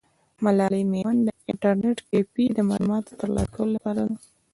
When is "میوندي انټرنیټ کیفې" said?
0.93-2.45